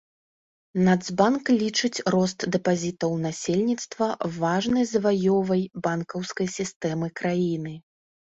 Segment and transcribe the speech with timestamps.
[0.85, 4.07] Нацбанк лічыць рост дэпазітаў насельніцтва
[4.41, 7.73] важнай заваёвай банкаўскай сістэмы краіны.